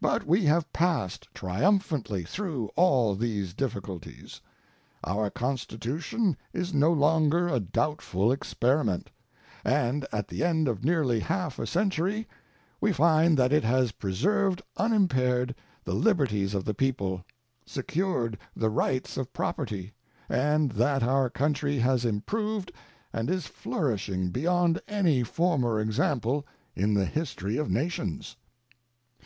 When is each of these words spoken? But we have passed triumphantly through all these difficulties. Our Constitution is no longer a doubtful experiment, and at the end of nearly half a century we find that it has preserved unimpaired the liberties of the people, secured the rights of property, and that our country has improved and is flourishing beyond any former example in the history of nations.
But 0.00 0.24
we 0.26 0.46
have 0.46 0.72
passed 0.72 1.28
triumphantly 1.34 2.24
through 2.24 2.70
all 2.76 3.14
these 3.14 3.52
difficulties. 3.52 4.40
Our 5.04 5.28
Constitution 5.28 6.38
is 6.54 6.72
no 6.72 6.90
longer 6.90 7.46
a 7.46 7.60
doubtful 7.60 8.32
experiment, 8.32 9.10
and 9.62 10.06
at 10.12 10.28
the 10.28 10.42
end 10.44 10.66
of 10.66 10.82
nearly 10.82 11.20
half 11.20 11.58
a 11.58 11.66
century 11.66 12.26
we 12.80 12.90
find 12.94 13.36
that 13.36 13.52
it 13.52 13.62
has 13.64 13.92
preserved 13.92 14.62
unimpaired 14.78 15.54
the 15.84 15.92
liberties 15.92 16.54
of 16.54 16.64
the 16.64 16.72
people, 16.72 17.22
secured 17.66 18.38
the 18.56 18.70
rights 18.70 19.18
of 19.18 19.30
property, 19.34 19.92
and 20.26 20.70
that 20.70 21.02
our 21.02 21.28
country 21.28 21.78
has 21.80 22.06
improved 22.06 22.72
and 23.12 23.28
is 23.28 23.46
flourishing 23.46 24.30
beyond 24.30 24.80
any 24.88 25.22
former 25.22 25.78
example 25.78 26.46
in 26.74 26.94
the 26.94 27.04
history 27.04 27.58
of 27.58 27.68
nations. 27.70 28.36